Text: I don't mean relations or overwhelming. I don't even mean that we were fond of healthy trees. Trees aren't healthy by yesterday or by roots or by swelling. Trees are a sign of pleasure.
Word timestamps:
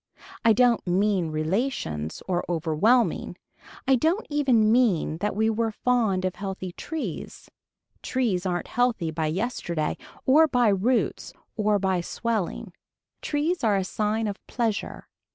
I 0.43 0.51
don't 0.53 0.87
mean 0.87 1.29
relations 1.29 2.23
or 2.27 2.43
overwhelming. 2.49 3.37
I 3.87 3.93
don't 3.95 4.25
even 4.31 4.71
mean 4.71 5.19
that 5.19 5.35
we 5.35 5.47
were 5.47 5.71
fond 5.71 6.25
of 6.25 6.33
healthy 6.33 6.71
trees. 6.71 7.51
Trees 8.01 8.43
aren't 8.43 8.69
healthy 8.69 9.11
by 9.11 9.27
yesterday 9.27 9.97
or 10.25 10.47
by 10.47 10.69
roots 10.69 11.33
or 11.55 11.77
by 11.77 12.01
swelling. 12.01 12.73
Trees 13.21 13.63
are 13.63 13.75
a 13.77 13.83
sign 13.83 14.25
of 14.25 14.37
pleasure. 14.47 15.07